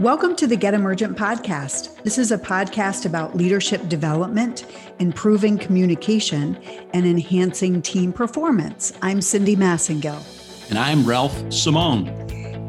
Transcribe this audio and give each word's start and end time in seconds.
Welcome 0.00 0.36
to 0.36 0.46
the 0.46 0.54
Get 0.54 0.74
Emergent 0.74 1.18
podcast. 1.18 2.00
This 2.04 2.18
is 2.18 2.30
a 2.30 2.38
podcast 2.38 3.04
about 3.04 3.36
leadership 3.36 3.88
development, 3.88 4.64
improving 5.00 5.58
communication, 5.58 6.56
and 6.94 7.04
enhancing 7.04 7.82
team 7.82 8.12
performance. 8.12 8.92
I'm 9.02 9.20
Cindy 9.20 9.56
Massengill. 9.56 10.22
And 10.70 10.78
I'm 10.78 11.04
Ralph 11.04 11.52
Simone. 11.52 12.06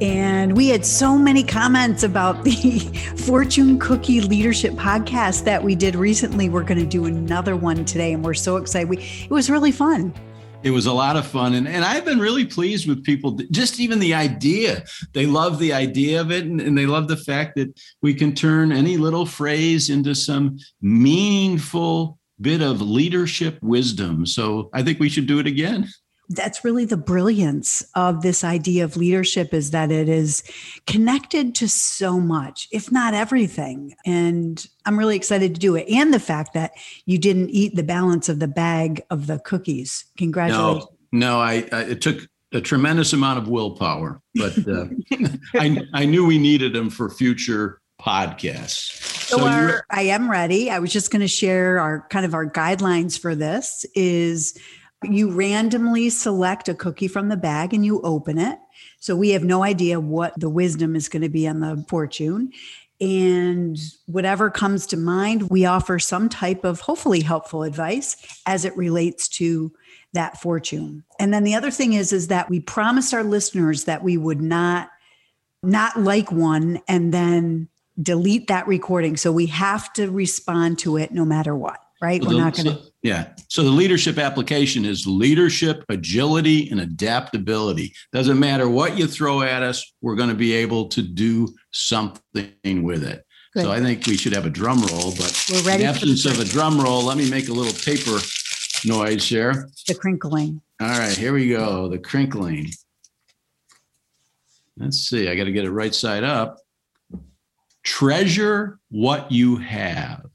And 0.01 0.57
we 0.57 0.69
had 0.69 0.83
so 0.83 1.19
many 1.19 1.43
comments 1.43 2.01
about 2.01 2.43
the 2.43 2.79
Fortune 3.27 3.77
Cookie 3.77 4.21
Leadership 4.21 4.73
podcast 4.73 5.43
that 5.43 5.63
we 5.63 5.75
did 5.75 5.95
recently. 5.95 6.49
We're 6.49 6.63
going 6.63 6.79
to 6.79 6.87
do 6.87 7.05
another 7.05 7.55
one 7.55 7.85
today, 7.85 8.13
and 8.13 8.25
we're 8.25 8.33
so 8.33 8.57
excited. 8.57 8.89
We, 8.89 8.97
it 8.97 9.29
was 9.29 9.51
really 9.51 9.71
fun 9.71 10.15
it 10.63 10.71
was 10.71 10.85
a 10.85 10.93
lot 10.93 11.15
of 11.15 11.25
fun. 11.25 11.53
And, 11.53 11.67
and 11.67 11.85
i've 11.85 12.05
been 12.05 12.19
really 12.19 12.45
pleased 12.45 12.87
with 12.87 13.03
people 13.03 13.39
just 13.51 13.79
even 13.79 13.99
the 13.99 14.13
idea. 14.13 14.83
They 15.13 15.25
love 15.25 15.59
the 15.59 15.73
idea 15.73 16.21
of 16.21 16.31
it 16.31 16.45
and, 16.45 16.59
and, 16.61 16.77
they 16.77 16.85
love 16.85 17.07
the 17.07 17.17
fact 17.17 17.55
that 17.55 17.79
we 18.01 18.13
can 18.13 18.33
turn 18.33 18.71
any 18.71 18.97
little 18.97 19.25
phrase 19.25 19.89
into 19.89 20.13
some 20.15 20.57
meaningful 20.81 22.17
bit 22.41 22.61
of 22.61 22.81
leadership 22.81 23.59
wisdom. 23.61 24.25
So 24.25 24.69
i 24.73 24.83
think 24.83 24.99
we 24.99 25.09
should 25.09 25.27
do 25.27 25.39
it 25.39 25.47
again 25.47 25.87
that's 26.29 26.63
really 26.63 26.85
the 26.85 26.97
brilliance 26.97 27.83
of 27.95 28.21
this 28.21 28.43
idea 28.43 28.83
of 28.83 28.95
leadership 28.95 29.53
is 29.53 29.71
that 29.71 29.91
it 29.91 30.07
is 30.07 30.43
connected 30.85 31.55
to 31.55 31.67
so 31.67 32.19
much 32.19 32.67
if 32.71 32.91
not 32.91 33.13
everything. 33.13 33.95
And 34.05 34.65
i'm 34.85 34.97
really 34.97 35.15
excited 35.15 35.55
to 35.55 35.59
do 35.59 35.75
it. 35.75 35.89
And 35.89 36.13
the 36.13 36.19
fact 36.19 36.53
that 36.53 36.73
you 37.05 37.17
didn't 37.17 37.49
eat 37.49 37.75
the 37.75 37.83
balance 37.83 38.29
of 38.29 38.39
the 38.39 38.47
bag 38.47 39.01
of 39.09 39.27
the 39.27 39.39
cookies. 39.39 40.05
Congratulations. 40.17 40.85
No, 41.11 41.27
no 41.27 41.39
I, 41.39 41.67
I 41.71 41.81
it 41.81 42.01
took 42.01 42.27
a 42.51 42.61
tremendous 42.61 43.13
amount 43.13 43.39
of 43.39 43.47
willpower 43.47 44.21
but 44.35 44.57
uh, 44.67 44.85
I, 45.55 45.81
I 45.93 46.05
knew 46.05 46.25
we 46.25 46.37
needed 46.37 46.73
them 46.73 46.89
for 46.89 47.09
future 47.09 47.81
podcasts. 47.99 49.27
So, 49.27 49.37
so 49.37 49.47
our, 49.47 49.83
i 49.91 50.03
am 50.03 50.31
ready. 50.31 50.71
I 50.71 50.79
was 50.79 50.91
just 50.91 51.11
going 51.11 51.21
to 51.21 51.27
share 51.27 51.79
our 51.79 52.07
kind 52.09 52.25
of 52.25 52.33
our 52.33 52.49
guidelines 52.49 53.19
for 53.19 53.35
this 53.35 53.85
is 53.93 54.57
you 55.03 55.31
randomly 55.31 56.09
select 56.09 56.67
a 56.67 56.73
cookie 56.73 57.07
from 57.07 57.29
the 57.29 57.37
bag 57.37 57.73
and 57.73 57.85
you 57.85 58.01
open 58.01 58.37
it. 58.37 58.59
So 58.99 59.15
we 59.15 59.29
have 59.29 59.43
no 59.43 59.63
idea 59.63 59.99
what 59.99 60.37
the 60.37 60.49
wisdom 60.49 60.95
is 60.95 61.07
going 61.07 61.21
to 61.21 61.29
be 61.29 61.47
on 61.47 61.61
the 61.61 61.85
fortune. 61.87 62.51
And 63.01 63.79
whatever 64.07 64.49
comes 64.49 64.85
to 64.87 64.97
mind, 64.97 65.49
we 65.49 65.65
offer 65.65 65.99
some 65.99 66.27
type 66.27 66.65
of 66.65 66.81
hopefully 66.81 67.21
helpful 67.21 67.63
advice 67.63 68.17
as 68.45 68.65
it 68.65 68.75
relates 68.75 69.29
to 69.29 69.71
that 70.11 70.41
fortune. 70.41 71.05
And 71.17 71.33
then 71.33 71.45
the 71.45 71.55
other 71.55 71.71
thing 71.71 71.93
is 71.93 72.11
is 72.11 72.27
that 72.27 72.49
we 72.49 72.59
promised 72.59 73.13
our 73.13 73.23
listeners 73.23 73.85
that 73.85 74.03
we 74.03 74.17
would 74.17 74.41
not 74.41 74.89
not 75.61 75.99
like 75.99 76.31
one 76.31 76.81
and 76.87 77.13
then 77.13 77.67
delete 78.01 78.47
that 78.47 78.65
recording. 78.67 79.17
So 79.17 79.31
we 79.31 79.45
have 79.47 79.91
to 79.93 80.09
respond 80.09 80.79
to 80.79 80.97
it 80.97 81.11
no 81.11 81.25
matter 81.25 81.55
what 81.55 81.79
right? 82.01 82.21
We're 82.23 82.37
not 82.37 82.55
going 82.55 82.67
to. 82.67 82.83
So, 82.83 82.89
yeah. 83.03 83.33
So 83.47 83.63
the 83.63 83.69
leadership 83.69 84.17
application 84.17 84.85
is 84.85 85.07
leadership, 85.07 85.83
agility, 85.89 86.69
and 86.69 86.79
adaptability. 86.79 87.93
Doesn't 88.11 88.39
matter 88.39 88.69
what 88.69 88.97
you 88.97 89.07
throw 89.07 89.41
at 89.41 89.63
us, 89.63 89.93
we're 90.01 90.15
going 90.15 90.29
to 90.29 90.35
be 90.35 90.53
able 90.53 90.87
to 90.89 91.01
do 91.01 91.47
something 91.71 92.83
with 92.83 93.03
it. 93.03 93.25
Good. 93.53 93.63
So 93.63 93.71
I 93.71 93.79
think 93.79 94.05
we 94.05 94.15
should 94.15 94.33
have 94.33 94.45
a 94.45 94.49
drum 94.49 94.81
roll, 94.81 95.11
but 95.11 95.45
we're 95.51 95.63
ready 95.63 95.83
in 95.83 95.89
the 95.89 95.95
absence 95.95 96.25
of 96.25 96.39
a 96.39 96.45
drum 96.45 96.79
roll, 96.79 97.03
let 97.03 97.17
me 97.17 97.29
make 97.29 97.49
a 97.49 97.53
little 97.53 97.73
paper 97.73 98.19
noise 98.85 99.27
here. 99.27 99.69
The 99.87 99.95
crinkling. 99.95 100.61
All 100.79 100.87
right, 100.87 101.17
here 101.17 101.33
we 101.33 101.49
go. 101.49 101.89
The 101.89 101.97
crinkling. 101.97 102.69
Let's 104.77 104.97
see. 104.97 105.27
I 105.27 105.35
got 105.35 105.45
to 105.45 105.51
get 105.51 105.65
it 105.65 105.71
right 105.71 105.93
side 105.93 106.23
up. 106.23 106.59
Treasure 107.83 108.79
what 108.89 109.31
you 109.31 109.57
have. 109.57 110.25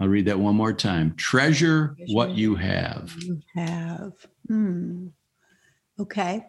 I'll 0.00 0.08
read 0.08 0.26
that 0.26 0.38
one 0.38 0.54
more 0.54 0.72
time. 0.72 1.14
Treasure, 1.16 1.94
Treasure 1.96 2.14
what 2.14 2.30
you 2.30 2.54
have. 2.54 3.14
You 3.20 3.40
have. 3.54 4.12
Hmm. 4.46 5.08
Okay. 6.00 6.46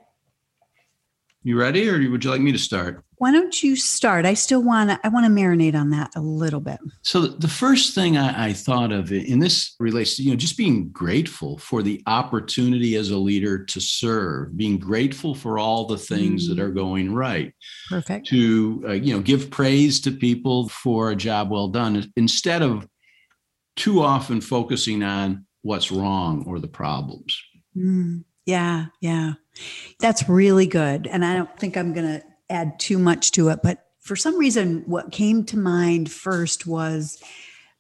You 1.42 1.58
ready, 1.58 1.90
or 1.90 2.12
would 2.12 2.24
you 2.24 2.30
like 2.30 2.42
me 2.42 2.52
to 2.52 2.58
start? 2.58 3.04
Why 3.16 3.32
don't 3.32 3.64
you 3.64 3.78
start? 3.78 4.26
I 4.26 4.34
still 4.34 4.62
want 4.62 4.90
to. 4.90 5.00
I 5.06 5.10
want 5.10 5.26
to 5.26 5.32
marinate 5.32 5.74
on 5.74 5.90
that 5.92 6.12
a 6.16 6.20
little 6.20 6.60
bit. 6.60 6.80
So 7.02 7.22
the 7.22 7.48
first 7.48 7.96
thing 7.96 8.18
I, 8.18 8.48
I 8.48 8.54
thought 8.54 8.92
of, 8.92 9.12
in 9.12 9.40
this 9.40 9.74
relates 9.80 10.18
to 10.18 10.24
you 10.24 10.32
know 10.32 10.36
just 10.36 10.58
being 10.58 10.90
grateful 10.90 11.58
for 11.58 11.82
the 11.82 12.04
opportunity 12.08 12.96
as 12.98 13.10
a 13.10 13.18
leader 13.18 13.64
to 13.66 13.80
serve, 13.80 14.58
being 14.58 14.78
grateful 14.78 15.34
for 15.34 15.58
all 15.58 15.86
the 15.86 15.98
things 15.98 16.46
mm. 16.46 16.50
that 16.50 16.62
are 16.62 16.72
going 16.72 17.14
right. 17.14 17.54
Perfect. 17.88 18.28
To 18.28 18.84
uh, 18.88 18.92
you 18.92 19.14
know 19.14 19.22
give 19.22 19.50
praise 19.50 20.02
to 20.02 20.12
people 20.12 20.68
for 20.68 21.12
a 21.12 21.16
job 21.16 21.50
well 21.52 21.70
done 21.70 22.12
instead 22.18 22.62
of 22.62 22.86
too 23.80 24.02
often 24.02 24.42
focusing 24.42 25.02
on 25.02 25.46
what's 25.62 25.92
wrong 25.92 26.44
or 26.46 26.60
the 26.60 26.68
problems. 26.68 27.42
Mm, 27.76 28.26
yeah, 28.46 28.88
yeah. 29.00 29.34
That's 30.00 30.28
really 30.28 30.68
good. 30.68 31.08
And 31.08 31.24
I 31.24 31.36
don't 31.36 31.60
think 31.60 31.78
I'm 31.78 31.94
going 31.94 32.20
to 32.20 32.24
add 32.50 32.80
too 32.80 33.00
much 33.00 33.32
to 33.32 33.50
it, 33.50 33.60
but 33.64 33.86
for 34.00 34.16
some 34.16 34.38
reason, 34.38 34.84
what 34.86 35.12
came 35.12 35.46
to 35.46 35.58
mind 35.58 36.12
first 36.12 36.68
was 36.68 37.22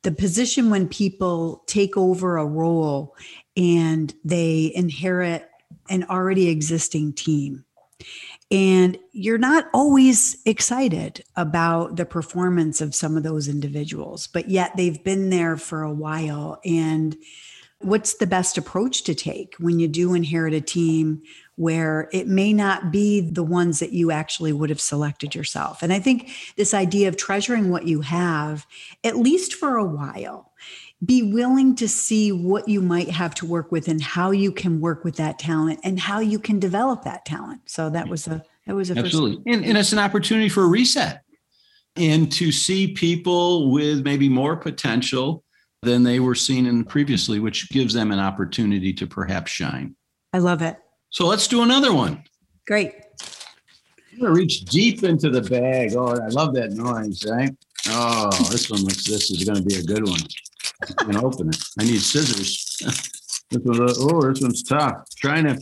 the 0.03 0.11
position 0.11 0.69
when 0.69 0.88
people 0.88 1.63
take 1.67 1.97
over 1.97 2.38
a 2.38 2.45
role 2.45 3.15
and 3.57 4.13
they 4.23 4.71
inherit 4.73 5.49
an 5.89 6.05
already 6.05 6.47
existing 6.49 7.13
team. 7.13 7.65
And 8.51 8.97
you're 9.11 9.37
not 9.37 9.67
always 9.73 10.37
excited 10.45 11.23
about 11.35 11.97
the 11.97 12.05
performance 12.05 12.81
of 12.81 12.95
some 12.95 13.15
of 13.15 13.23
those 13.23 13.47
individuals, 13.47 14.25
but 14.27 14.49
yet 14.49 14.75
they've 14.75 15.03
been 15.03 15.29
there 15.29 15.55
for 15.55 15.83
a 15.83 15.93
while. 15.93 16.59
And 16.65 17.15
what's 17.79 18.15
the 18.15 18.27
best 18.27 18.57
approach 18.57 19.03
to 19.03 19.13
take 19.13 19.55
when 19.59 19.79
you 19.79 19.88
do 19.88 20.13
inherit 20.13 20.53
a 20.53 20.61
team 20.61 21.21
where 21.55 22.09
it 22.11 22.27
may 22.27 22.51
not 22.51 22.91
be 22.91 23.21
the 23.21 23.43
ones 23.43 23.79
that 23.79 23.91
you 23.91 24.11
actually 24.11 24.51
would 24.51 24.71
have 24.71 24.81
selected 24.81 25.35
yourself? 25.35 25.83
And 25.83 25.93
I 25.93 25.99
think 25.99 26.31
this 26.55 26.73
idea 26.73 27.07
of 27.07 27.17
treasuring 27.17 27.69
what 27.69 27.85
you 27.85 28.01
have, 28.01 28.65
at 29.03 29.17
least 29.17 29.53
for 29.53 29.77
a 29.77 29.85
while, 29.85 30.48
be 31.03 31.23
willing 31.23 31.75
to 31.75 31.87
see 31.87 32.31
what 32.31 32.67
you 32.67 32.81
might 32.81 33.09
have 33.09 33.33
to 33.35 33.45
work 33.45 33.71
with 33.71 33.87
and 33.87 34.01
how 34.01 34.31
you 34.31 34.51
can 34.51 34.81
work 34.81 35.03
with 35.03 35.15
that 35.15 35.39
talent 35.39 35.79
and 35.83 35.99
how 35.99 36.19
you 36.19 36.39
can 36.39 36.59
develop 36.59 37.03
that 37.03 37.25
talent. 37.25 37.61
So 37.67 37.89
that 37.89 38.07
was 38.07 38.27
a 38.27 38.43
that 38.67 38.75
was 38.75 38.91
a 38.91 38.97
absolutely, 38.97 39.51
and, 39.51 39.63
and 39.63 39.77
it's 39.77 39.93
an 39.93 39.99
opportunity 39.99 40.49
for 40.49 40.63
a 40.63 40.67
reset 40.67 41.21
and 41.95 42.31
to 42.33 42.51
see 42.51 42.93
people 42.93 43.71
with 43.71 44.03
maybe 44.03 44.29
more 44.29 44.55
potential 44.55 45.43
than 45.81 46.03
they 46.03 46.19
were 46.19 46.35
seen 46.35 46.65
in 46.65 46.83
previously, 46.83 47.39
which 47.39 47.69
gives 47.69 47.93
them 47.93 48.11
an 48.11 48.19
opportunity 48.19 48.91
to 48.93 49.07
perhaps 49.07 49.51
shine. 49.51 49.95
I 50.33 50.39
love 50.39 50.61
it. 50.61 50.77
So 51.09 51.25
let's 51.25 51.47
do 51.47 51.63
another 51.63 51.93
one. 51.93 52.23
Great. 52.67 52.93
I'm 54.11 54.19
gonna 54.19 54.33
reach 54.33 54.65
deep 54.65 55.03
into 55.03 55.29
the 55.29 55.41
bag. 55.41 55.95
Oh, 55.95 56.07
I 56.07 56.27
love 56.27 56.53
that 56.55 56.71
noise, 56.71 57.25
right? 57.25 57.55
Oh, 57.88 58.29
this 58.51 58.69
one 58.69 58.81
looks. 58.81 59.05
This 59.05 59.31
is 59.31 59.43
going 59.45 59.57
to 59.57 59.63
be 59.63 59.75
a 59.75 59.83
good 59.83 60.07
one. 60.07 60.19
I'm 61.00 61.17
open 61.23 61.50
it. 61.50 61.57
I 61.79 61.84
need 61.84 62.01
scissors. 62.01 62.78
this 63.50 63.62
one, 63.63 63.79
oh, 63.81 64.29
this 64.29 64.41
one's 64.41 64.63
tough. 64.63 65.03
Trying 65.17 65.45
to. 65.45 65.59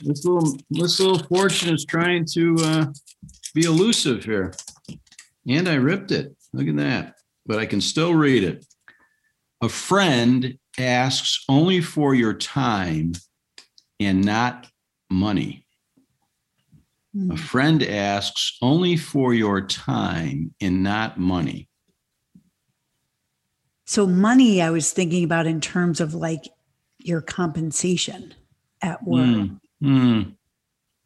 This 0.00 0.24
little 0.24 0.56
this 0.70 0.98
little 0.98 1.20
fortune 1.20 1.72
is 1.72 1.84
trying 1.84 2.26
to 2.32 2.56
uh, 2.58 2.86
be 3.54 3.64
elusive 3.64 4.24
here, 4.24 4.52
and 5.48 5.68
I 5.68 5.74
ripped 5.74 6.10
it. 6.10 6.34
Look 6.52 6.66
at 6.66 6.76
that. 6.76 7.14
But 7.46 7.58
I 7.58 7.66
can 7.66 7.80
still 7.80 8.14
read 8.14 8.42
it. 8.42 8.64
A 9.62 9.68
friend 9.68 10.58
asks 10.78 11.44
only 11.48 11.80
for 11.80 12.14
your 12.14 12.34
time 12.34 13.12
and 14.00 14.24
not 14.24 14.66
money. 15.10 15.64
A 17.14 17.18
hmm. 17.18 17.34
friend 17.36 17.82
asks 17.82 18.58
only 18.60 18.96
for 18.96 19.32
your 19.32 19.60
time 19.60 20.54
and 20.60 20.82
not 20.82 21.18
money. 21.18 21.68
So, 23.84 24.06
money, 24.06 24.62
I 24.62 24.70
was 24.70 24.92
thinking 24.92 25.24
about 25.24 25.46
in 25.46 25.60
terms 25.60 26.00
of 26.00 26.14
like 26.14 26.44
your 26.98 27.20
compensation 27.20 28.34
at 28.80 29.02
work. 29.06 29.26
Mm, 29.26 29.60
mm. 29.82 30.36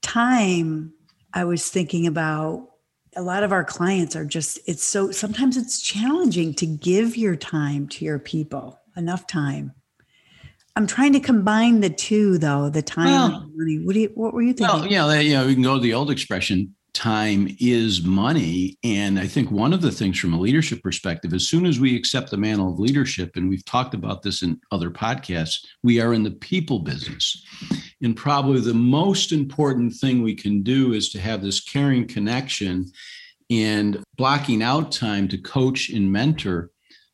Time, 0.02 0.92
I 1.34 1.44
was 1.44 1.68
thinking 1.68 2.06
about 2.06 2.68
a 3.16 3.22
lot 3.22 3.42
of 3.42 3.52
our 3.52 3.64
clients 3.64 4.14
are 4.14 4.24
just, 4.24 4.60
it's 4.66 4.84
so, 4.84 5.10
sometimes 5.10 5.56
it's 5.56 5.80
challenging 5.80 6.54
to 6.54 6.66
give 6.66 7.16
your 7.16 7.34
time 7.34 7.88
to 7.88 8.04
your 8.04 8.18
people, 8.18 8.80
enough 8.96 9.26
time. 9.26 9.72
I'm 10.76 10.86
trying 10.86 11.12
to 11.14 11.20
combine 11.20 11.80
the 11.80 11.90
two, 11.90 12.38
though 12.38 12.70
the 12.70 12.82
time 12.82 13.06
well, 13.06 13.42
and 13.42 13.56
money. 13.56 13.78
What 13.84 13.94
do 13.94 14.00
you? 14.00 14.12
What 14.14 14.32
were 14.32 14.42
you 14.42 14.52
thinking? 14.52 14.80
Well, 14.82 14.86
yeah, 14.86 15.18
you 15.18 15.32
know, 15.34 15.44
we 15.44 15.54
can 15.54 15.64
go 15.64 15.74
to 15.74 15.80
the 15.80 15.92
old 15.92 16.08
expression: 16.08 16.76
time 16.98 17.56
is 17.60 18.02
money. 18.02 18.76
And 18.82 19.20
I 19.20 19.28
think 19.28 19.52
one 19.52 19.72
of 19.72 19.82
the 19.82 19.92
things 19.92 20.18
from 20.18 20.34
a 20.34 20.40
leadership 20.40 20.82
perspective, 20.82 21.32
as 21.32 21.46
soon 21.46 21.64
as 21.64 21.78
we 21.78 21.94
accept 21.94 22.32
the 22.32 22.36
mantle 22.36 22.72
of 22.72 22.80
leadership, 22.80 23.36
and 23.36 23.48
we've 23.48 23.64
talked 23.64 23.94
about 23.94 24.22
this 24.22 24.42
in 24.42 24.60
other 24.72 24.90
podcasts, 24.90 25.64
we 25.84 26.00
are 26.00 26.12
in 26.12 26.24
the 26.24 26.32
people 26.32 26.80
business. 26.80 27.44
And 28.02 28.16
probably 28.16 28.60
the 28.60 28.74
most 28.74 29.30
important 29.30 29.94
thing 29.94 30.22
we 30.22 30.34
can 30.34 30.64
do 30.64 30.92
is 30.92 31.08
to 31.10 31.20
have 31.20 31.40
this 31.40 31.60
caring 31.60 32.04
connection 32.04 32.86
and 33.48 34.02
blocking 34.16 34.60
out 34.60 34.90
time 34.90 35.28
to 35.28 35.38
coach 35.38 35.90
and 35.90 36.10
mentor 36.10 36.70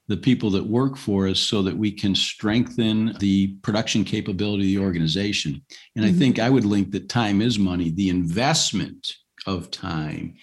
the 0.09 0.17
people 0.17 0.51
that 0.51 0.67
work 0.67 0.97
for 0.97 1.29
us 1.29 1.41
so 1.41 1.63
that 1.63 1.77
we 1.77 1.93
can 1.93 2.15
strengthen 2.15 3.15
the 3.21 3.55
production 3.63 4.03
capability 4.03 4.63
of 4.75 4.81
the 4.81 4.85
organization. 4.87 5.63
And 5.95 6.07
mm-hmm. 6.07 6.15
I 6.15 6.19
think 6.19 6.39
I 6.39 6.49
would 6.49 6.65
link 6.65 6.91
that 6.93 7.11
time 7.11 7.43
is 7.43 7.59
money, 7.59 7.91
the 7.91 8.09
investment 8.09 9.15
of 9.46 9.70
time 9.70 10.35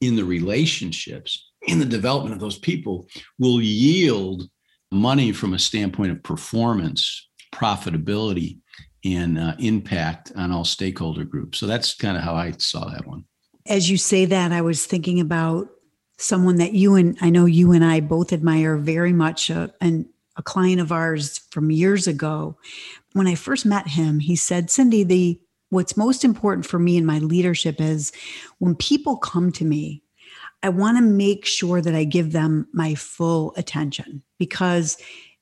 in 0.00 0.16
the 0.16 0.24
relationships, 0.24 1.50
in 1.66 1.78
the 1.78 1.84
development 1.84 2.34
of 2.34 2.40
those 2.40 2.58
people 2.58 3.08
will 3.38 3.60
yield 3.60 4.48
money 4.90 5.32
from 5.32 5.54
a 5.54 5.58
standpoint 5.58 6.12
of 6.12 6.22
performance, 6.22 7.28
profitability, 7.52 8.58
and 9.04 9.38
uh, 9.38 9.54
impact 9.58 10.32
on 10.36 10.52
all 10.52 10.64
stakeholder 10.64 11.24
groups. 11.24 11.58
So 11.58 11.66
that's 11.66 11.94
kind 11.94 12.16
of 12.16 12.22
how 12.22 12.34
I 12.34 12.52
saw 12.58 12.88
that 12.90 13.06
one. 13.06 13.24
As 13.66 13.90
you 13.90 13.96
say 13.96 14.24
that, 14.24 14.52
I 14.52 14.60
was 14.62 14.86
thinking 14.86 15.20
about 15.20 15.68
someone 16.18 16.56
that 16.56 16.72
you 16.72 16.94
and 16.94 17.16
I 17.20 17.30
know 17.30 17.44
you 17.44 17.72
and 17.72 17.84
I 17.84 18.00
both 18.00 18.32
admire 18.32 18.76
very 18.76 19.12
much, 19.12 19.50
uh, 19.50 19.68
and 19.80 20.06
a 20.36 20.42
client 20.42 20.80
of 20.80 20.92
ours 20.92 21.38
from 21.50 21.70
years 21.70 22.06
ago. 22.06 22.56
When 23.12 23.26
I 23.26 23.34
first 23.34 23.66
met 23.66 23.88
him, 23.88 24.20
he 24.20 24.36
said, 24.36 24.70
"Cindy, 24.70 25.02
the 25.04 25.40
what's 25.70 25.96
most 25.96 26.24
important 26.24 26.66
for 26.66 26.78
me 26.78 26.96
in 26.96 27.06
my 27.06 27.18
leadership 27.18 27.80
is 27.80 28.12
when 28.58 28.74
people 28.74 29.16
come 29.16 29.52
to 29.52 29.64
me, 29.64 30.02
I 30.62 30.68
want 30.68 30.98
to 30.98 31.02
make 31.02 31.44
sure 31.46 31.80
that 31.80 31.94
I 31.94 32.04
give 32.04 32.32
them 32.32 32.66
my 32.72 32.94
full 32.94 33.54
attention 33.56 34.22
because." 34.38 34.96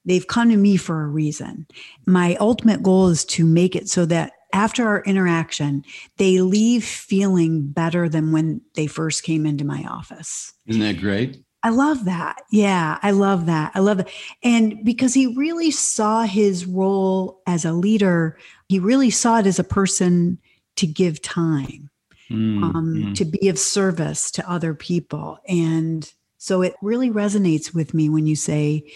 They've 0.09 0.29
come 0.29 0.51
to 0.51 0.57
me 0.57 0.77
for 0.77 1.03
a 1.03 1.09
reason. 1.09 1.67
My 2.07 2.37
ultimate 2.37 2.81
goal 2.81 3.09
is 3.09 3.25
to 3.25 3.45
make 3.45 3.75
it 3.75 3.89
so 3.89 4.07
that 4.07 4.35
after 4.53 4.87
our 4.87 5.03
interaction, 5.03 5.85
they 6.17 6.41
leave 6.41 6.85
feeling 6.85 7.67
better 7.67 8.09
than 8.09 8.31
when 8.31 8.61
they 8.75 8.87
first 8.87 9.25
came 9.25 9.45
into 9.45 9.65
my 9.65 9.85
office. 9.91 10.53
Isn't 10.67 10.83
that 10.83 11.01
great? 11.01 11.43
I 11.63 11.71
love 11.71 12.05
that. 12.05 12.43
Yeah, 12.51 12.99
I 13.03 13.11
love 13.11 13.47
that. 13.47 13.73
I 13.75 13.81
love 13.81 14.01
it. 14.01 14.09
And 14.43 14.85
because 14.85 15.15
he 15.15 15.35
really 15.35 15.71
saw 15.71 16.23
his 16.23 16.67
role 16.67 17.41
as 17.47 17.65
a 17.65 17.73
leader, 17.73 18.39
he 18.69 18.79
really 18.79 19.11
saw 19.11 19.41
it 19.41 19.47
as 19.47 19.59
a 19.59 19.65
person 19.65 20.39
to 20.77 20.87
give 20.87 21.23
time, 21.23 21.91
mm, 22.31 22.63
um, 22.63 22.95
mm. 22.95 23.15
to 23.17 23.25
be 23.25 23.49
of 23.49 23.59
service 23.59 24.31
to 24.33 24.49
other 24.51 24.75
people. 24.75 25.39
And 25.49 26.11
so 26.39 26.63
it 26.63 26.75
really 26.83 27.11
resonates 27.11 27.75
with 27.75 27.95
me 27.95 28.09
when 28.09 28.27
you 28.27 28.37
say, 28.37 28.93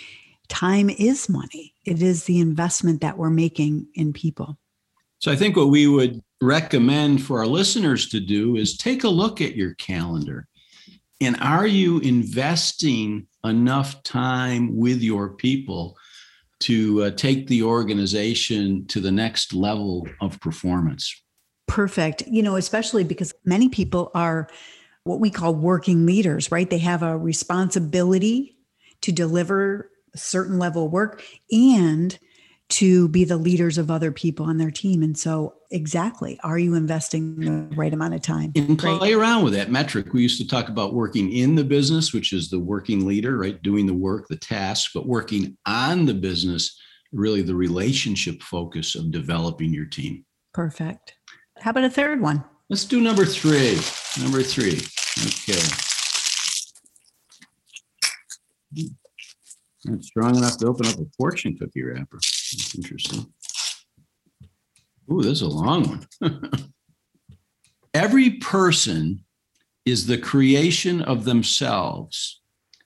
time 0.49 0.91
is 0.91 1.29
money. 1.29 1.75
It 1.85 2.03
is 2.03 2.25
the 2.25 2.39
investment 2.39 3.01
that 3.01 3.17
we're 3.17 3.31
making 3.31 3.89
in 3.95 4.13
people. 4.13 4.59
So 5.19 5.33
I 5.33 5.37
think 5.37 5.57
what 5.57 5.69
we 5.69 5.87
would 5.87 6.23
recommend 6.41 7.23
for 7.23 7.39
our 7.39 7.47
listeners 7.47 8.09
to 8.11 8.21
do 8.21 8.57
is 8.57 8.77
take 8.77 9.05
a 9.05 9.09
look 9.09 9.41
at 9.41 9.57
your 9.57 9.75
calendar. 9.75 10.47
And 11.21 11.37
are 11.41 11.67
you 11.67 11.99
investing 11.99 13.27
enough 13.45 14.03
time 14.03 14.77
with 14.77 15.03
your 15.03 15.31
people 15.31 15.97
to 16.61 17.05
uh, 17.05 17.11
take 17.13 17.47
the 17.47 17.63
organization 17.63 18.87
to 18.87 19.01
the 19.01 19.11
next 19.11 19.55
level 19.55 20.07
of 20.21 20.41
performance? 20.41 21.15
Perfect. 21.67 22.23
You 22.27 22.43
know, 22.43 22.57
especially 22.57 23.05
because 23.05 23.33
many 23.45 23.69
people 23.69 24.11
are 24.15 24.49
what 25.05 25.21
we 25.21 25.31
call 25.31 25.55
working 25.55 26.05
leaders, 26.07 26.51
right? 26.53 26.69
They 26.69 26.79
have 26.79 27.03
a 27.03 27.17
responsibility 27.17 28.57
to 29.03 29.13
deliver 29.13 29.91
a 30.15 30.19
certain 30.19 30.59
level 30.59 30.87
of 30.87 30.93
work 30.93 31.25
and 31.51 32.19
to 32.71 33.09
be 33.09 33.25
the 33.25 33.37
leaders 33.37 33.79
of 33.79 33.91
other 33.91 34.13
people 34.13 34.47
on 34.47 34.57
their 34.57 34.71
team. 34.71 35.03
And 35.03 35.19
so, 35.19 35.55
exactly, 35.71 36.39
are 36.43 36.59
you 36.59 36.75
investing 36.75 37.37
the 37.41 37.77
right 37.77 37.93
amount 37.93 38.15
of 38.15 38.23
time? 38.23 38.53
And 38.57 38.79
play 38.79 39.13
around 39.13 39.45
with 39.45 39.53
that 39.55 39.71
metric. 39.71 40.13
We 40.13 40.23
used 40.23 40.41
to 40.41 40.47
talk 40.47 40.69
about 40.69 40.95
working 40.95 41.33
in 41.33 41.55
the 41.55 41.65
business, 41.65 42.13
which 42.13 42.33
is 42.33 42.49
the 42.49 42.61
working 42.61 43.07
leader, 43.07 43.37
right? 43.39 43.61
Doing 43.63 43.87
the 43.87 43.95
work, 43.95 44.29
the 44.29 44.37
task, 44.37 44.93
but 44.95 45.07
working 45.07 45.57
on 45.67 46.07
the 46.07 46.15
business, 46.15 46.79
really 47.13 47.43
the 47.43 47.55
relationship 47.55 48.43
focus 48.43 48.95
of 48.95 49.11
developing 49.11 49.73
your 49.75 49.87
team. 49.87 50.25
Perfect. 50.55 51.15
How 51.61 51.71
about 51.71 51.85
a 51.85 51.91
third 51.91 52.21
one? 52.21 52.45
Let's 52.69 52.85
do 52.85 53.01
number 53.01 53.25
three. 53.25 53.79
Number 54.23 54.43
three. 54.43 54.81
Okay. 55.19 55.61
That's 59.85 60.07
strong 60.07 60.37
enough 60.37 60.59
to 60.59 60.67
open 60.67 60.87
up 60.87 60.99
a 60.99 61.07
fortune 61.17 61.57
cookie 61.59 61.83
wrapper. 61.83 62.21
That's 62.53 62.75
interesting. 62.75 63.33
Ooh, 65.11 65.23
this 65.23 65.33
is 65.33 65.43
a 65.43 65.49
long 65.49 66.05
one. 66.21 66.51
Every 67.95 68.31
person 68.31 69.25
is 69.85 70.07
the 70.07 70.19
creation 70.19 71.03
of 71.03 71.25
themselves, 71.25 72.41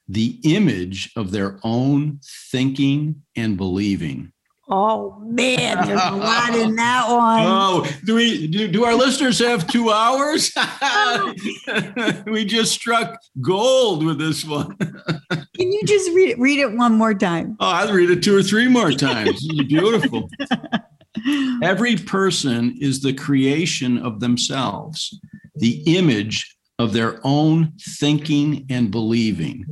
the 0.08 0.38
image 0.44 1.12
of 1.16 1.30
their 1.30 1.58
own 1.62 2.20
thinking 2.50 3.22
and 3.36 3.56
believing. 3.56 4.32
Oh 4.66 5.18
man, 5.20 5.86
there's 5.86 6.00
a 6.02 6.16
lot 6.16 6.54
in 6.54 6.76
that 6.76 7.06
one. 7.08 7.44
Oh, 7.46 7.86
do 8.06 8.14
we 8.14 8.46
do, 8.46 8.66
do 8.68 8.84
our 8.84 8.94
listeners 8.94 9.38
have 9.40 9.66
two 9.66 9.90
hours? 9.90 10.52
Oh. 10.86 11.34
we 12.26 12.44
just 12.44 12.72
struck 12.72 13.18
gold 13.40 14.04
with 14.04 14.18
this 14.18 14.44
one. 14.44 14.76
Can 15.56 15.72
you 15.72 15.82
just 15.84 16.10
read 16.12 16.30
it? 16.30 16.38
Read 16.38 16.58
it 16.58 16.72
one 16.72 16.94
more 16.94 17.14
time. 17.14 17.56
Oh, 17.60 17.66
I'll 17.66 17.92
read 17.92 18.10
it 18.10 18.22
two 18.22 18.36
or 18.36 18.42
three 18.42 18.68
more 18.68 18.90
times. 18.90 19.46
Beautiful. 19.66 20.28
Every 21.62 21.96
person 21.96 22.76
is 22.80 23.00
the 23.00 23.12
creation 23.12 23.98
of 23.98 24.20
themselves, 24.20 25.18
the 25.54 25.82
image 25.86 26.56
of 26.78 26.92
their 26.92 27.20
own 27.22 27.72
thinking 27.80 28.66
and 28.68 28.90
believing. 28.90 29.64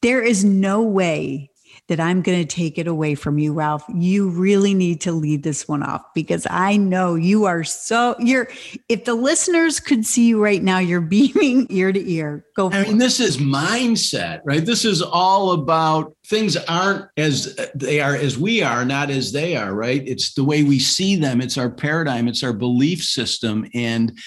There 0.00 0.22
is 0.22 0.44
no 0.44 0.82
way 0.82 1.50
that 1.88 2.00
I'm 2.00 2.20
going 2.20 2.38
to 2.38 2.44
take 2.44 2.78
it 2.78 2.88
away 2.88 3.14
from 3.14 3.38
you, 3.38 3.52
Ralph. 3.52 3.84
You 3.94 4.28
really 4.28 4.74
need 4.74 5.00
to 5.02 5.12
lead 5.12 5.44
this 5.44 5.68
one 5.68 5.82
off 5.82 6.02
because 6.14 6.46
I 6.50 6.76
know 6.76 7.14
you 7.14 7.44
are 7.44 7.62
so 7.62 8.16
you're 8.18 8.48
if 8.88 9.04
the 9.04 9.14
listeners 9.14 9.78
could 9.78 10.04
see 10.04 10.26
you 10.26 10.42
right 10.42 10.62
now, 10.62 10.78
you're 10.78 11.00
beaming 11.16 11.66
ear 11.70 11.92
to 11.92 12.10
ear. 12.10 12.44
Go 12.56 12.70
I 12.72 12.82
mean, 12.82 12.98
this 12.98 13.20
is 13.20 13.36
mindset, 13.36 14.40
right? 14.44 14.64
This 14.64 14.84
is 14.84 15.00
all 15.00 15.52
about 15.52 16.16
things 16.26 16.56
aren't 16.56 17.06
as 17.16 17.56
they 17.74 18.00
are 18.00 18.16
as 18.16 18.36
we 18.36 18.62
are, 18.62 18.84
not 18.84 19.10
as 19.10 19.32
they 19.32 19.56
are, 19.56 19.74
right? 19.74 20.02
It's 20.06 20.34
the 20.34 20.44
way 20.44 20.64
we 20.64 20.78
see 20.78 21.16
them, 21.16 21.40
it's 21.40 21.58
our 21.58 21.70
paradigm, 21.70 22.26
it's 22.26 22.42
our 22.42 22.52
belief 22.52 23.02
system. 23.02 23.68
And 23.74 24.18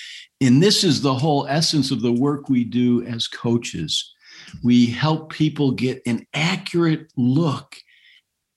and 0.41 0.63
this 0.63 0.85
is 0.85 1.01
the 1.01 1.15
whole 1.15 1.45
essence 1.47 1.91
of 1.91 2.01
the 2.01 2.13
work 2.13 2.47
we 2.47 2.63
do 2.63 3.03
as 3.03 3.27
coaches 3.27 4.13
we 4.63 4.85
help 4.87 5.31
people 5.31 5.71
get 5.71 6.01
an 6.05 6.25
accurate 6.33 7.11
look 7.15 7.75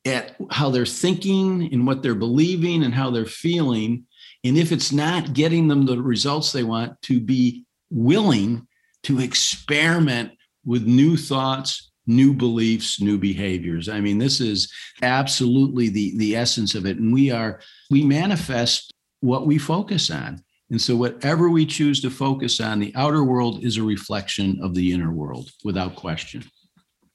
at 0.05 0.37
how 0.51 0.71
they're 0.71 0.87
thinking 0.87 1.73
and 1.73 1.87
what 1.87 2.03
they're 2.03 2.15
believing 2.15 2.83
and 2.83 2.95
how 2.95 3.11
they're 3.11 3.25
feeling. 3.25 4.05
And 4.45 4.59
if 4.59 4.73
it's 4.73 4.93
not 4.93 5.33
getting 5.33 5.69
them 5.69 5.87
the 5.87 6.03
results 6.03 6.53
they 6.53 6.65
want, 6.65 7.01
to 7.03 7.21
be 7.21 7.65
willing 7.91 8.67
to 9.05 9.21
experiment 9.21 10.33
with 10.65 10.87
new 10.87 11.17
thoughts, 11.17 11.91
new 12.07 12.35
beliefs, 12.35 13.01
new 13.01 13.19
behaviors. 13.19 13.89
I 13.89 14.01
mean, 14.01 14.19
this 14.19 14.41
is 14.41 14.73
absolutely 15.03 15.89
the, 15.89 16.17
the 16.19 16.37
essence 16.37 16.75
of 16.75 16.87
it. 16.87 16.99
And 16.99 17.13
we 17.13 17.31
are, 17.31 17.61
we 17.91 18.03
manifest 18.03 18.93
what 19.21 19.47
we 19.47 19.59
focus 19.59 20.11
on. 20.11 20.43
And 20.73 20.81
so, 20.81 20.97
whatever 20.97 21.51
we 21.51 21.67
choose 21.67 22.01
to 22.01 22.09
focus 22.09 22.59
on, 22.59 22.81
the 22.81 22.95
outer 22.97 23.23
world 23.23 23.63
is 23.63 23.77
a 23.77 23.83
reflection 23.83 24.59
of 24.63 24.75
the 24.75 24.95
inner 24.95 25.13
world 25.13 25.51
without 25.63 25.97
question. 25.97 26.45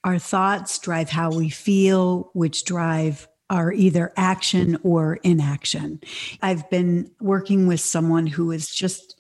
Our 0.04 0.20
thoughts 0.20 0.78
drive 0.78 1.10
how 1.10 1.32
we 1.32 1.50
feel, 1.50 2.30
which 2.34 2.66
drive 2.66 3.28
our 3.50 3.74
either 3.74 4.14
action 4.16 4.78
or 4.84 5.16
inaction. 5.24 6.02
I've 6.44 6.70
been 6.70 7.10
working 7.20 7.66
with 7.66 7.80
someone 7.80 8.28
who 8.28 8.52
is 8.52 8.70
just 8.70 9.16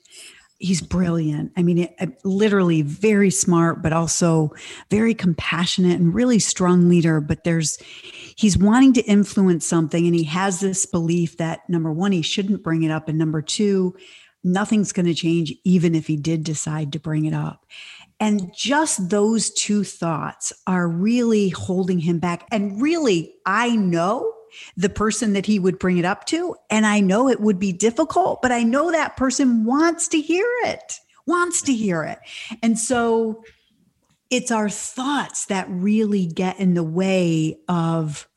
he's 0.59 0.81
brilliant. 0.81 1.51
I 1.57 1.63
mean, 1.63 1.79
it, 1.79 2.19
literally 2.23 2.81
very 2.81 3.29
smart, 3.29 3.81
but 3.81 3.93
also 3.93 4.53
very 4.89 5.13
compassionate 5.13 5.99
and 5.99 6.13
really 6.13 6.39
strong 6.39 6.89
leader. 6.89 7.21
But 7.21 7.43
there's, 7.43 7.77
he's 8.35 8.57
wanting 8.57 8.93
to 8.93 9.01
influence 9.03 9.67
something, 9.67 10.05
and 10.05 10.15
he 10.15 10.23
has 10.23 10.59
this 10.59 10.85
belief 10.85 11.37
that 11.37 11.67
number 11.69 11.91
one, 11.91 12.11
he 12.11 12.23
shouldn't 12.23 12.63
bring 12.63 12.83
it 12.83 12.91
up, 12.91 13.07
and 13.07 13.17
number 13.17 13.41
two, 13.41 13.95
nothing's 14.53 14.91
going 14.91 15.05
to 15.05 15.13
change, 15.13 15.53
even 15.63 15.95
if 15.95 16.07
he 16.07 16.17
did 16.17 16.43
decide 16.43 16.91
to 16.93 16.99
bring 16.99 17.25
it 17.25 17.33
up. 17.33 17.65
And 18.19 18.51
just 18.55 19.09
those 19.09 19.51
two 19.51 19.83
thoughts 19.83 20.51
are 20.65 20.87
really 20.87 21.49
holding 21.49 21.99
him 21.99 22.19
back. 22.19 22.47
And 22.51 22.81
really, 22.81 23.35
I 23.45 23.75
know 23.75 24.33
the 24.75 24.89
person 24.89 25.33
that 25.33 25.45
he 25.45 25.59
would 25.59 25.77
bring 25.77 25.97
it 25.97 26.05
up 26.05 26.25
to. 26.25 26.55
And 26.69 26.85
I 26.85 26.99
know 26.99 27.29
it 27.29 27.41
would 27.41 27.59
be 27.59 27.71
difficult, 27.71 28.41
but 28.41 28.51
I 28.51 28.63
know 28.63 28.91
that 28.91 29.17
person 29.17 29.65
wants 29.65 30.07
to 30.09 30.21
hear 30.21 30.47
it, 30.63 30.99
wants 31.27 31.61
to 31.63 31.73
hear 31.73 32.03
it. 32.03 32.19
And 32.63 32.79
so 32.79 33.43
it's 34.29 34.51
our 34.51 34.69
thoughts 34.69 35.45
that 35.45 35.69
really 35.69 36.25
get 36.25 36.59
in 36.59 36.73
the 36.73 36.83
way 36.83 37.59
of 37.67 38.27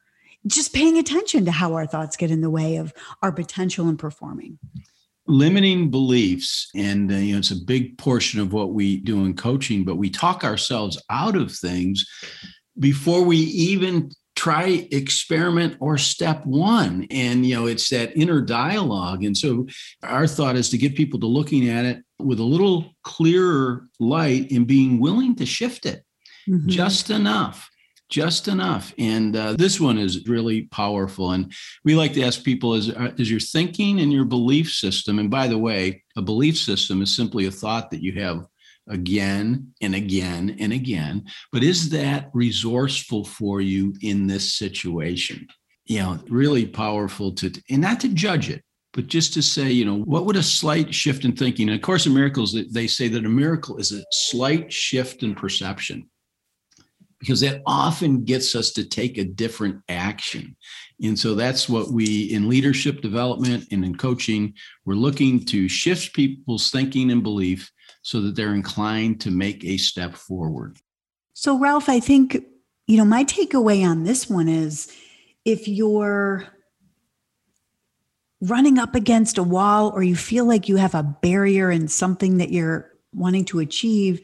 just 0.47 0.73
paying 0.73 0.99
attention 0.99 1.45
to 1.45 1.53
how 1.53 1.75
our 1.75 1.87
thoughts 1.87 2.17
get 2.17 2.31
in 2.31 2.41
the 2.41 2.51
way 2.51 2.77
of 2.77 2.93
our 3.23 3.33
potential 3.33 3.89
in 3.89 3.97
performing. 3.97 4.59
Limiting 5.31 5.91
beliefs 5.91 6.69
and 6.75 7.11
uh, 7.11 7.15
you 7.15 7.33
know 7.33 7.39
it's 7.39 7.51
a 7.51 7.65
big 7.65 7.97
portion 7.99 8.41
of 8.41 8.53
what 8.53 8.73
we 8.73 8.99
do 8.99 9.25
in 9.25 9.35
coaching 9.35 9.85
but 9.85 9.97
we 9.97 10.11
talk 10.11 10.45
ourselves 10.45 11.01
out 11.11 11.37
of 11.37 11.53
things 11.53 12.05
before 12.79 13.23
we 13.23 13.37
even 13.37 14.11
try 14.41 14.89
experiment 14.91 15.77
or 15.81 15.99
step 15.99 16.47
one. 16.47 17.07
And 17.11 17.45
you 17.45 17.55
know 17.55 17.67
it's 17.67 17.91
that 17.91 18.17
inner 18.17 18.41
dialogue. 18.41 19.23
And 19.23 19.37
so 19.37 19.67
our 20.03 20.27
thought 20.27 20.57
is 20.57 20.71
to 20.71 20.79
get 20.79 20.97
people 20.97 21.21
to 21.21 21.27
looking 21.27 21.69
at 21.69 21.85
it 21.85 22.03
with 22.19 22.41
a 22.41 22.45
little 22.45 22.95
clearer 23.05 23.87
light 23.99 24.51
and 24.51 24.67
being 24.67 24.99
willing 24.99 25.37
to 25.37 25.47
shift 25.47 25.85
it. 25.85 26.05
Mm-hmm. 26.49 26.71
just 26.71 27.11
enough 27.11 27.69
just 28.11 28.49
enough. 28.49 28.93
And 28.99 29.37
uh, 29.37 29.55
this 29.55 29.81
one 29.81 29.97
is 29.97 30.27
really 30.27 30.63
powerful. 30.63 31.31
And 31.33 31.53
we 31.85 31.95
like 31.95 32.13
to 32.15 32.23
ask 32.23 32.45
people 32.45 32.75
is, 32.75 32.91
uh, 32.91 33.13
is 33.17 33.31
your 33.31 33.41
thinking 33.41 34.01
and 34.01 34.13
your 34.13 34.25
belief 34.25 34.71
system, 34.71 35.19
and 35.19 35.31
by 35.31 35.47
the 35.47 35.59
way, 35.59 36.03
a 36.17 36.23
belief 36.23 36.59
system 36.59 37.01
is 37.03 37.15
simply 37.15 37.47
a 37.47 37.51
thought 37.51 37.91
that 37.91 38.03
you 38.03 38.13
have 38.21 38.45
again 38.89 39.73
and 39.81 39.95
again 39.95 40.57
and 40.59 40.73
again, 40.73 41.25
but 41.53 41.63
is 41.63 41.91
that 41.91 42.31
resourceful 42.35 43.25
for 43.25 43.61
you 43.61 43.95
in 44.03 44.27
this 44.27 44.55
situation? 44.55 45.47
You 45.85 46.01
know, 46.01 46.19
really 46.29 46.67
powerful 46.67 47.33
to, 47.37 47.53
and 47.71 47.81
not 47.81 48.01
to 48.01 48.09
judge 48.09 48.51
it, 48.51 48.63
but 48.93 49.07
just 49.07 49.33
to 49.35 49.43
say, 49.43 49.71
you 49.71 49.85
know, 49.85 49.99
what 49.99 50.25
would 50.27 50.37
a 50.37 50.43
slight 50.43 50.93
shift 50.93 51.25
in 51.25 51.37
thinking? 51.37 51.69
And 51.69 51.77
of 51.77 51.83
course, 51.83 52.07
in 52.07 52.15
miracles, 52.15 52.57
they 52.71 52.89
say 52.89 53.07
that 53.09 53.25
a 53.25 53.29
miracle 53.29 53.77
is 53.79 53.93
a 53.93 54.03
slight 54.11 54.73
shift 54.73 55.23
in 55.23 55.37
perception 55.37 56.09
because 57.21 57.41
that 57.43 57.61
often 57.67 58.25
gets 58.25 58.55
us 58.55 58.73
to 58.73 58.85
take 58.85 59.19
a 59.19 59.25
different 59.25 59.81
action. 59.89 60.57
And 61.03 61.19
so 61.19 61.35
that's 61.35 61.69
what 61.69 61.93
we, 61.93 62.33
in 62.33 62.49
leadership 62.49 63.03
development 63.03 63.67
and 63.71 63.85
in 63.85 63.95
coaching, 63.95 64.55
we're 64.87 64.95
looking 64.95 65.45
to 65.47 65.69
shift 65.69 66.15
people's 66.15 66.71
thinking 66.71 67.11
and 67.11 67.23
belief 67.23 67.71
so 68.03 68.23
that 68.23 68.35
they're 68.35 68.55
inclined 68.55 69.21
to 69.21 69.31
make 69.31 69.63
a 69.65 69.77
step 69.77 70.15
forward. 70.15 70.79
So, 71.35 71.59
Ralph, 71.59 71.89
I 71.89 72.01
think, 72.01 72.43
you 72.87 72.97
know, 72.97 73.05
my 73.05 73.25
takeaway 73.25 73.87
on 73.87 74.05
this 74.05 74.29
one 74.29 74.49
is 74.49 74.91
if 75.45 75.69
you're 75.69 76.47
running 78.41 78.79
up 78.79 78.95
against 78.95 79.37
a 79.37 79.43
wall 79.43 79.91
or 79.95 80.03
you 80.03 80.17
feel 80.17 80.47
like 80.47 80.69
you 80.69 80.77
have 80.77 80.95
a 80.95 81.03
barrier 81.03 81.71
in 81.71 81.89
something 81.89 82.39
that 82.39 82.51
you're 82.51 82.91
wanting 83.13 83.45
to 83.45 83.59
achieve, 83.59 84.21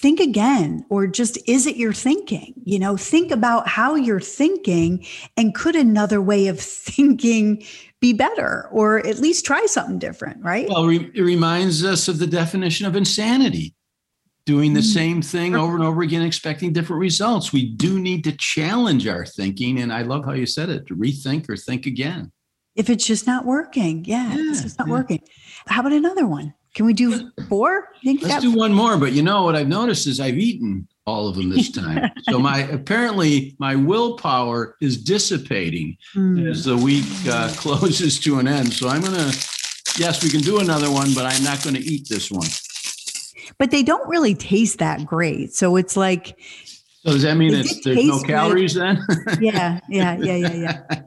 think 0.00 0.18
again 0.18 0.84
or 0.88 1.06
just 1.06 1.38
is 1.46 1.66
it 1.66 1.76
your 1.76 1.92
thinking? 1.92 2.54
You 2.64 2.78
know 2.78 2.96
think 2.96 3.30
about 3.30 3.68
how 3.68 3.94
you're 3.94 4.20
thinking 4.20 5.04
and 5.36 5.54
could 5.54 5.76
another 5.76 6.22
way 6.22 6.46
of 6.46 6.58
thinking 6.60 7.62
be 8.00 8.14
better 8.14 8.68
or 8.72 9.06
at 9.06 9.18
least 9.18 9.44
try 9.44 9.66
something 9.66 9.98
different 9.98 10.42
right? 10.42 10.68
Well 10.68 10.88
it 10.88 11.14
reminds 11.14 11.84
us 11.84 12.08
of 12.08 12.18
the 12.18 12.26
definition 12.26 12.86
of 12.86 12.96
insanity. 12.96 13.74
Doing 14.46 14.72
the 14.72 14.80
mm-hmm. 14.80 14.88
same 14.88 15.22
thing 15.22 15.54
over 15.54 15.74
and 15.74 15.84
over 15.84 16.00
again 16.00 16.22
expecting 16.22 16.72
different 16.72 16.98
results. 16.98 17.52
We 17.52 17.66
do 17.66 18.00
need 18.00 18.24
to 18.24 18.32
challenge 18.32 19.06
our 19.06 19.26
thinking 19.26 19.80
and 19.80 19.92
i 19.92 20.02
love 20.02 20.24
how 20.24 20.32
you 20.32 20.46
said 20.46 20.70
it 20.70 20.86
to 20.86 20.96
rethink 20.96 21.48
or 21.48 21.56
think 21.56 21.86
again. 21.86 22.32
If 22.74 22.88
it's 22.88 23.06
just 23.06 23.26
not 23.26 23.44
working. 23.44 24.04
Yeah, 24.06 24.32
yeah 24.32 24.50
it's 24.50 24.62
just 24.62 24.78
not 24.78 24.88
yeah. 24.88 24.94
working. 24.94 25.20
How 25.66 25.80
about 25.80 25.92
another 25.92 26.26
one 26.26 26.54
can 26.74 26.86
we 26.86 26.92
do 26.92 27.30
four? 27.48 27.88
Think 28.04 28.22
Let's 28.22 28.34
that- 28.36 28.42
do 28.42 28.52
one 28.52 28.72
more. 28.72 28.96
But 28.96 29.12
you 29.12 29.22
know 29.22 29.44
what 29.44 29.56
I've 29.56 29.68
noticed 29.68 30.06
is 30.06 30.20
I've 30.20 30.38
eaten 30.38 30.86
all 31.06 31.28
of 31.28 31.36
them 31.36 31.50
this 31.50 31.70
time. 31.72 32.10
so 32.28 32.38
my 32.38 32.60
apparently 32.60 33.56
my 33.58 33.74
willpower 33.74 34.76
is 34.80 35.02
dissipating 35.02 35.96
mm. 36.14 36.48
as 36.48 36.64
the 36.64 36.76
week 36.76 37.06
uh, 37.28 37.52
closes 37.56 38.20
to 38.20 38.38
an 38.38 38.46
end. 38.46 38.72
So 38.72 38.88
I'm 38.88 39.02
gonna 39.02 39.30
yes, 39.98 40.22
we 40.22 40.30
can 40.30 40.40
do 40.40 40.60
another 40.60 40.90
one, 40.90 41.12
but 41.14 41.26
I'm 41.26 41.42
not 41.42 41.62
going 41.62 41.74
to 41.74 41.82
eat 41.82 42.08
this 42.08 42.30
one. 42.30 42.48
But 43.58 43.70
they 43.70 43.82
don't 43.82 44.08
really 44.08 44.34
taste 44.34 44.78
that 44.78 45.04
great. 45.04 45.52
So 45.54 45.76
it's 45.76 45.96
like 45.96 46.38
so 47.04 47.12
does 47.12 47.22
that 47.22 47.36
mean 47.36 47.54
it's, 47.54 47.82
there's 47.82 48.06
no 48.06 48.20
calories 48.20 48.74
good. 48.74 48.98
then? 48.98 49.38
yeah, 49.40 49.80
yeah, 49.88 50.16
yeah, 50.18 50.36
yeah, 50.36 50.52
yeah. 50.54 51.02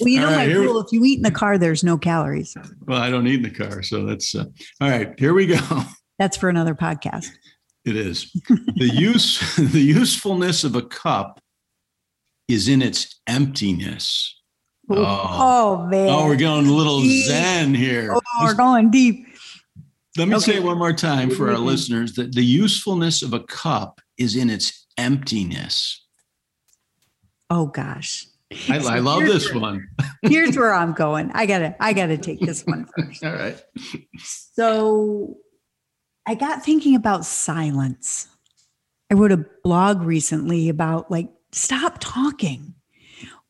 Well, 0.00 0.08
you 0.08 0.20
know 0.20 0.26
right, 0.26 0.48
my 0.48 0.54
rule: 0.54 0.80
if 0.80 0.92
you 0.92 1.04
eat 1.04 1.18
in 1.18 1.22
the 1.22 1.30
car, 1.30 1.58
there's 1.58 1.84
no 1.84 1.98
calories. 1.98 2.56
Well, 2.86 3.00
I 3.00 3.10
don't 3.10 3.26
eat 3.26 3.36
in 3.36 3.42
the 3.42 3.50
car, 3.50 3.82
so 3.82 4.04
that's 4.04 4.34
uh, 4.34 4.44
all 4.80 4.90
right. 4.90 5.18
Here 5.18 5.34
we 5.34 5.46
go. 5.46 5.82
That's 6.18 6.36
for 6.36 6.48
another 6.48 6.74
podcast. 6.74 7.28
It 7.84 7.96
is 7.96 8.32
the 8.76 8.90
use 8.92 9.56
the 9.72 9.80
usefulness 9.80 10.64
of 10.64 10.74
a 10.74 10.82
cup 10.82 11.40
is 12.48 12.68
in 12.68 12.82
its 12.82 13.20
emptiness. 13.26 14.32
Oh, 14.88 14.96
oh 14.98 15.86
man! 15.86 16.08
Oh, 16.08 16.26
we're 16.26 16.36
going 16.36 16.66
a 16.66 16.72
little 16.72 17.00
deep. 17.00 17.26
zen 17.26 17.74
here. 17.74 18.14
Oh, 18.14 18.20
we're 18.42 18.54
going 18.54 18.90
deep. 18.90 19.26
Let 20.16 20.28
me 20.28 20.36
okay. 20.36 20.44
say 20.44 20.56
it 20.56 20.62
one 20.62 20.78
more 20.78 20.92
time 20.92 21.30
for 21.30 21.50
our 21.50 21.58
listeners 21.58 22.14
that 22.14 22.34
the 22.34 22.44
usefulness 22.44 23.22
of 23.22 23.34
a 23.34 23.40
cup 23.40 24.00
is 24.16 24.34
in 24.34 24.48
its 24.48 24.86
emptiness. 24.96 26.06
Oh 27.50 27.66
gosh. 27.66 28.26
I, 28.68 28.78
I 28.78 28.98
love 29.00 29.22
this 29.22 29.50
where, 29.52 29.60
one. 29.60 29.88
here's 30.22 30.56
where 30.56 30.72
I'm 30.72 30.92
going. 30.92 31.30
I 31.34 31.46
gotta, 31.46 31.74
I 31.80 31.92
gotta 31.92 32.16
take 32.16 32.40
this 32.40 32.64
one 32.64 32.86
first. 32.96 33.24
All 33.24 33.32
right. 33.32 33.60
So 34.52 35.36
I 36.26 36.34
got 36.34 36.64
thinking 36.64 36.94
about 36.94 37.24
silence. 37.24 38.28
I 39.10 39.14
wrote 39.14 39.32
a 39.32 39.44
blog 39.64 40.02
recently 40.02 40.68
about 40.68 41.10
like, 41.10 41.28
stop 41.52 41.98
talking. 42.00 42.74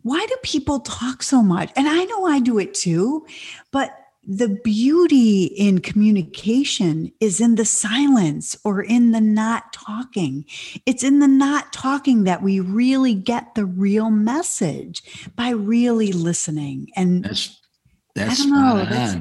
Why 0.03 0.25
do 0.27 0.37
people 0.43 0.81
talk 0.81 1.23
so 1.23 1.43
much? 1.43 1.71
And 1.77 1.89
I 1.89 2.05
know 2.05 2.27
I 2.27 2.41
do 2.41 2.59
it 2.59 2.75
too, 2.75 3.27
but 3.73 3.91
the 4.27 4.49
beauty 4.49 5.45
in 5.45 5.79
communication 5.79 7.13
is 7.21 7.41
in 7.41 7.55
the 7.55 7.65
silence 7.65 8.57
or 8.65 8.83
in 8.83 9.13
the 9.13 9.21
not 9.21 9.73
talking. 9.73 10.45
It's 10.85 11.05
in 11.05 11.21
the 11.21 11.29
not 11.29 11.73
talking 11.73 12.25
that 12.25 12.43
we 12.43 12.59
really 12.59 13.15
get 13.15 13.55
the 13.55 13.65
real 13.65 14.11
message 14.11 15.31
by 15.37 15.51
really 15.51 16.13
listening. 16.13 16.89
And 16.97 17.25
that's 17.25 17.61
that's, 18.15 18.41
I 18.41 18.45
don't 18.45 18.51
know, 18.51 18.85
that's 18.85 19.17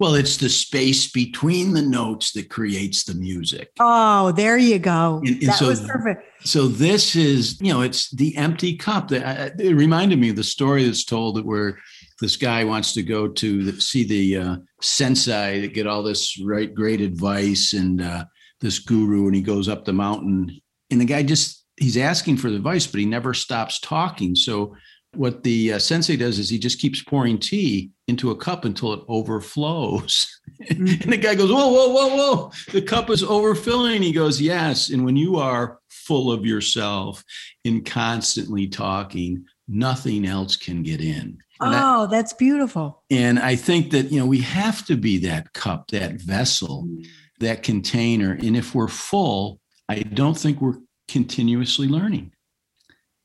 well, 0.00 0.14
it's 0.14 0.36
the 0.36 0.48
space 0.48 1.10
between 1.10 1.72
the 1.72 1.82
notes 1.82 2.30
that 2.32 2.48
creates 2.48 3.02
the 3.02 3.14
music. 3.14 3.72
Oh, 3.80 4.30
there 4.30 4.56
you 4.56 4.78
go. 4.78 5.20
And, 5.24 5.28
and 5.28 5.42
that 5.48 5.58
so, 5.58 5.68
was 5.68 5.80
perfect. 5.80 6.22
So 6.46 6.68
this 6.68 7.16
is, 7.16 7.60
you 7.60 7.72
know, 7.72 7.80
it's 7.80 8.08
the 8.10 8.36
empty 8.36 8.76
cup. 8.76 9.08
That 9.08 9.60
it 9.60 9.74
reminded 9.74 10.20
me 10.20 10.30
of 10.30 10.36
the 10.36 10.44
story 10.44 10.84
that's 10.84 11.04
told 11.04 11.34
that 11.34 11.44
where 11.44 11.80
this 12.20 12.36
guy 12.36 12.64
wants 12.64 12.92
to 12.94 13.02
go 13.02 13.28
to 13.28 13.64
the, 13.64 13.80
see 13.80 14.04
the 14.04 14.36
uh, 14.36 14.56
sensei 14.80 15.60
to 15.60 15.68
get 15.68 15.86
all 15.86 16.02
this 16.02 16.40
right 16.44 16.74
great 16.74 17.00
advice 17.00 17.72
and 17.72 18.02
uh, 18.02 18.24
this 18.60 18.78
guru 18.78 19.26
and 19.26 19.34
he 19.34 19.42
goes 19.42 19.68
up 19.68 19.84
the 19.84 19.92
mountain 19.92 20.60
and 20.90 21.00
the 21.00 21.04
guy 21.04 21.22
just 21.22 21.64
he's 21.76 21.96
asking 21.96 22.36
for 22.36 22.50
the 22.50 22.56
advice 22.56 22.86
but 22.86 23.00
he 23.00 23.06
never 23.06 23.34
stops 23.34 23.80
talking. 23.80 24.34
So 24.34 24.74
what 25.14 25.42
the 25.42 25.74
uh, 25.74 25.78
sensei 25.78 26.16
does 26.16 26.38
is 26.38 26.50
he 26.50 26.58
just 26.58 26.80
keeps 26.80 27.02
pouring 27.02 27.38
tea 27.38 27.90
into 28.08 28.30
a 28.30 28.36
cup 28.36 28.64
until 28.64 28.92
it 28.92 29.00
overflows. 29.08 30.26
Mm-hmm. 30.62 30.86
and 31.02 31.12
the 31.12 31.16
guy 31.16 31.34
goes 31.34 31.50
whoa 31.50 31.68
whoa 31.68 31.88
whoa 31.88 32.16
whoa 32.16 32.52
the 32.72 32.82
cup 32.82 33.10
is 33.10 33.22
overfilling 33.22 34.02
he 34.02 34.12
goes 34.12 34.40
yes. 34.40 34.90
And 34.90 35.04
when 35.04 35.16
you 35.16 35.36
are 35.36 35.78
full 35.88 36.32
of 36.32 36.44
yourself 36.44 37.24
and 37.64 37.84
constantly 37.84 38.66
talking 38.66 39.44
nothing 39.68 40.26
else 40.26 40.56
can 40.56 40.82
get 40.82 41.00
in 41.00 41.38
and 41.60 41.74
oh, 41.74 42.04
I, 42.04 42.06
that's 42.06 42.32
beautiful. 42.32 43.02
And 43.10 43.38
I 43.38 43.56
think 43.56 43.90
that, 43.90 44.12
you 44.12 44.20
know, 44.20 44.26
we 44.26 44.40
have 44.40 44.84
to 44.86 44.96
be 44.96 45.18
that 45.18 45.52
cup, 45.54 45.88
that 45.90 46.20
vessel, 46.20 46.84
mm. 46.84 47.06
that 47.40 47.62
container. 47.62 48.32
And 48.32 48.56
if 48.56 48.74
we're 48.74 48.88
full, 48.88 49.60
I 49.88 50.00
don't 50.00 50.38
think 50.38 50.60
we're 50.60 50.78
continuously 51.08 51.88
learning 51.88 52.32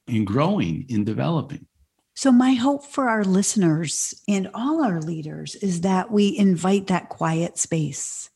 and 0.08 0.26
growing 0.26 0.86
and 0.90 1.06
developing. 1.06 1.68
So, 2.16 2.32
my 2.32 2.54
hope 2.54 2.86
for 2.86 3.10
our 3.10 3.24
listeners 3.24 4.14
and 4.28 4.50
all 4.54 4.84
our 4.84 5.02
leaders 5.02 5.56
is 5.56 5.82
that 5.82 6.12
we 6.12 6.38
invite 6.38 6.88
that 6.88 7.10
quiet 7.10 7.58
space 7.58 8.30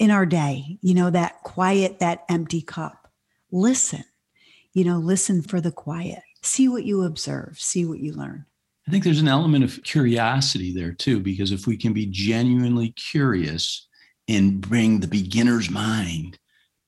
in 0.00 0.10
our 0.10 0.26
day, 0.26 0.78
you 0.80 0.94
know, 0.94 1.10
that 1.10 1.42
quiet, 1.44 2.00
that 2.00 2.24
empty 2.28 2.60
cup. 2.60 3.08
Listen, 3.52 4.04
you 4.72 4.84
know, 4.84 4.98
listen 4.98 5.42
for 5.42 5.60
the 5.60 5.70
quiet. 5.70 6.22
See 6.44 6.68
what 6.68 6.84
you 6.84 7.02
observe, 7.04 7.56
see 7.58 7.86
what 7.86 8.00
you 8.00 8.12
learn. 8.12 8.44
I 8.86 8.90
think 8.90 9.02
there's 9.02 9.20
an 9.20 9.28
element 9.28 9.64
of 9.64 9.82
curiosity 9.82 10.74
there 10.74 10.92
too, 10.92 11.20
because 11.20 11.52
if 11.52 11.66
we 11.66 11.76
can 11.76 11.94
be 11.94 12.04
genuinely 12.04 12.90
curious 12.90 13.88
and 14.28 14.60
bring 14.60 15.00
the 15.00 15.08
beginner's 15.08 15.70
mind 15.70 16.38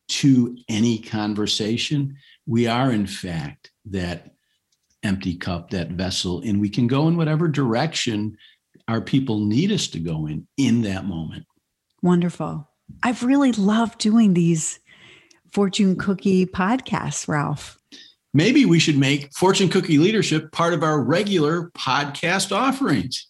to 0.08 0.56
any 0.68 0.98
conversation, 0.98 2.16
we 2.44 2.66
are 2.66 2.92
in 2.92 3.06
fact 3.06 3.72
that 3.86 4.34
empty 5.02 5.36
cup, 5.36 5.70
that 5.70 5.90
vessel, 5.92 6.42
and 6.42 6.60
we 6.60 6.68
can 6.68 6.86
go 6.86 7.08
in 7.08 7.16
whatever 7.16 7.48
direction 7.48 8.36
our 8.88 9.00
people 9.00 9.46
need 9.46 9.72
us 9.72 9.88
to 9.88 9.98
go 9.98 10.26
in 10.26 10.46
in 10.58 10.82
that 10.82 11.06
moment. 11.06 11.46
Wonderful. 12.02 12.68
I've 13.02 13.22
really 13.22 13.52
loved 13.52 13.98
doing 13.98 14.34
these 14.34 14.80
fortune 15.50 15.96
cookie 15.96 16.44
podcasts, 16.44 17.26
Ralph 17.26 17.75
maybe 18.37 18.66
we 18.66 18.78
should 18.78 18.99
make 18.99 19.33
Fortune 19.33 19.69
Cookie 19.69 19.99
Leadership 19.99 20.52
part 20.52 20.75
of 20.75 20.83
our 20.83 21.00
regular 21.00 21.71
podcast 21.71 22.55
offerings. 22.55 23.26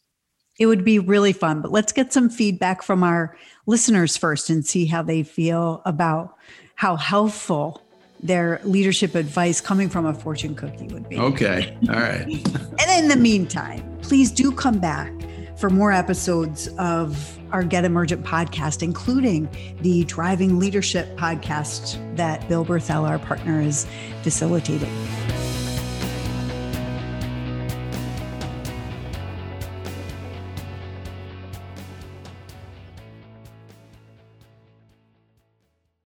It 0.59 0.67
would 0.67 0.85
be 0.85 0.99
really 0.99 1.33
fun, 1.33 1.63
but 1.63 1.71
let's 1.71 1.93
get 1.93 2.13
some 2.13 2.29
feedback 2.29 2.83
from 2.83 3.03
our 3.03 3.37
listeners 3.67 4.17
first 4.17 4.51
and 4.51 4.67
see 4.67 4.87
how 4.87 5.03
they 5.03 5.23
feel 5.23 5.83
about 5.85 6.37
how 6.75 6.97
helpful 6.97 7.83
their 8.23 8.61
leadership 8.65 9.15
advice 9.15 9.61
coming 9.61 9.89
from 9.89 10.07
a 10.07 10.15
fortune 10.15 10.55
cookie 10.55 10.89
would 10.89 11.09
be. 11.09 11.19
Okay. 11.19 11.77
All 11.89 11.95
right. 11.95 12.25
and 12.81 13.05
in 13.05 13.09
the 13.09 13.17
meantime, 13.17 13.99
please 14.03 14.33
do 14.33 14.51
come 14.51 14.79
back 14.79 15.13
for 15.57 15.71
more 15.71 15.93
episodes 15.93 16.69
of 16.79 17.39
our 17.53 17.63
Get 17.63 17.85
Emergent 17.85 18.25
podcast, 18.25 18.83
including 18.83 19.49
the 19.81 20.05
Driving 20.05 20.59
Leadership 20.59 21.17
podcast 21.17 22.17
that 22.17 22.47
Bill 22.49 22.65
Berthel, 22.65 23.09
our 23.09 23.19
partner, 23.19 23.61
is 23.61 23.87
facilitating. 24.23 24.91